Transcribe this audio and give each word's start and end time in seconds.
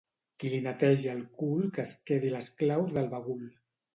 Qui 0.43 0.49
li 0.53 0.61
netegi 0.67 1.09
el 1.11 1.19
cul 1.41 1.69
que 1.77 1.83
es 1.85 1.93
quedi 2.11 2.33
les 2.37 2.49
claus 2.63 2.95
del 2.99 3.13
bagul. 3.15 3.45